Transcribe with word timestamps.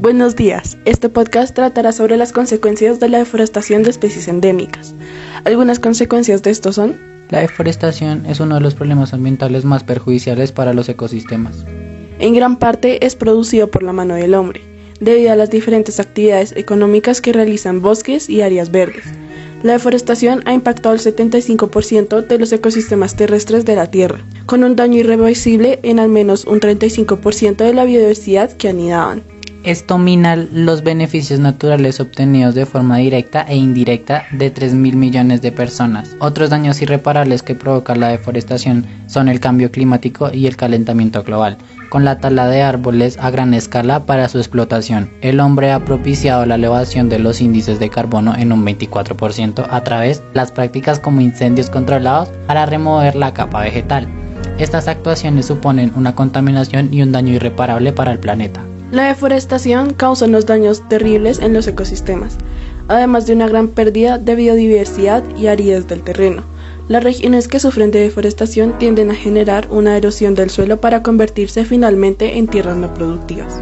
Buenos 0.00 0.36
días. 0.36 0.78
Este 0.84 1.08
podcast 1.08 1.56
tratará 1.56 1.90
sobre 1.90 2.16
las 2.16 2.32
consecuencias 2.32 3.00
de 3.00 3.08
la 3.08 3.18
deforestación 3.18 3.82
de 3.82 3.90
especies 3.90 4.28
endémicas. 4.28 4.94
Algunas 5.42 5.80
consecuencias 5.80 6.40
de 6.44 6.52
esto 6.52 6.72
son 6.72 7.00
La 7.30 7.40
deforestación 7.40 8.24
es 8.24 8.38
uno 8.38 8.54
de 8.54 8.60
los 8.60 8.76
problemas 8.76 9.12
ambientales 9.12 9.64
más 9.64 9.82
perjudiciales 9.82 10.52
para 10.52 10.72
los 10.72 10.88
ecosistemas. 10.88 11.64
En 12.20 12.32
gran 12.32 12.60
parte 12.60 13.04
es 13.04 13.16
producido 13.16 13.72
por 13.72 13.82
la 13.82 13.92
mano 13.92 14.14
del 14.14 14.36
hombre, 14.36 14.60
debido 15.00 15.32
a 15.32 15.36
las 15.36 15.50
diferentes 15.50 15.98
actividades 15.98 16.52
económicas 16.56 17.20
que 17.20 17.32
realizan 17.32 17.82
bosques 17.82 18.30
y 18.30 18.42
áreas 18.42 18.70
verdes. 18.70 19.02
La 19.64 19.72
deforestación 19.72 20.42
ha 20.44 20.52
impactado 20.52 20.94
el 20.94 21.00
75% 21.00 22.24
de 22.24 22.38
los 22.38 22.52
ecosistemas 22.52 23.16
terrestres 23.16 23.64
de 23.64 23.74
la 23.74 23.90
Tierra, 23.90 24.20
con 24.46 24.62
un 24.62 24.76
daño 24.76 25.00
irreversible 25.00 25.80
en 25.82 25.98
al 25.98 26.08
menos 26.08 26.44
un 26.44 26.60
35% 26.60 27.56
de 27.56 27.74
la 27.74 27.84
biodiversidad 27.84 28.52
que 28.52 28.68
anidaban. 28.68 29.22
Esto 29.68 29.98
mina 29.98 30.34
los 30.34 30.82
beneficios 30.82 31.40
naturales 31.40 32.00
obtenidos 32.00 32.54
de 32.54 32.64
forma 32.64 32.96
directa 32.96 33.42
e 33.42 33.54
indirecta 33.54 34.24
de 34.32 34.50
3 34.50 34.72
mil 34.72 34.96
millones 34.96 35.42
de 35.42 35.52
personas. 35.52 36.16
Otros 36.20 36.48
daños 36.48 36.80
irreparables 36.80 37.42
que 37.42 37.54
provoca 37.54 37.94
la 37.94 38.08
deforestación 38.08 38.86
son 39.08 39.28
el 39.28 39.40
cambio 39.40 39.70
climático 39.70 40.30
y 40.32 40.46
el 40.46 40.56
calentamiento 40.56 41.22
global, 41.22 41.58
con 41.90 42.06
la 42.06 42.18
tala 42.18 42.48
de 42.48 42.62
árboles 42.62 43.18
a 43.18 43.28
gran 43.28 43.52
escala 43.52 44.06
para 44.06 44.30
su 44.30 44.38
explotación. 44.38 45.10
El 45.20 45.38
hombre 45.38 45.70
ha 45.70 45.84
propiciado 45.84 46.46
la 46.46 46.54
elevación 46.54 47.10
de 47.10 47.18
los 47.18 47.42
índices 47.42 47.78
de 47.78 47.90
carbono 47.90 48.34
en 48.38 48.52
un 48.52 48.64
24% 48.64 49.66
a 49.68 49.84
través 49.84 50.20
de 50.20 50.24
las 50.32 50.50
prácticas 50.50 50.98
como 50.98 51.20
incendios 51.20 51.68
controlados 51.68 52.30
para 52.46 52.64
remover 52.64 53.16
la 53.16 53.34
capa 53.34 53.60
vegetal. 53.60 54.08
Estas 54.56 54.88
actuaciones 54.88 55.44
suponen 55.44 55.92
una 55.94 56.14
contaminación 56.14 56.88
y 56.90 57.02
un 57.02 57.12
daño 57.12 57.34
irreparable 57.34 57.92
para 57.92 58.12
el 58.12 58.18
planeta. 58.18 58.64
La 58.90 59.04
deforestación 59.08 59.92
causa 59.92 60.24
unos 60.24 60.46
daños 60.46 60.82
terribles 60.88 61.40
en 61.40 61.52
los 61.52 61.66
ecosistemas, 61.66 62.38
además 62.88 63.26
de 63.26 63.34
una 63.34 63.46
gran 63.46 63.68
pérdida 63.68 64.16
de 64.16 64.34
biodiversidad 64.34 65.22
y 65.36 65.48
aridez 65.48 65.86
del 65.86 66.02
terreno. 66.02 66.42
Las 66.88 67.04
regiones 67.04 67.48
que 67.48 67.60
sufren 67.60 67.90
de 67.90 68.00
deforestación 68.00 68.78
tienden 68.78 69.10
a 69.10 69.14
generar 69.14 69.66
una 69.70 69.94
erosión 69.94 70.34
del 70.34 70.48
suelo 70.48 70.80
para 70.80 71.02
convertirse 71.02 71.66
finalmente 71.66 72.38
en 72.38 72.46
tierras 72.46 72.78
no 72.78 72.94
productivas. 72.94 73.60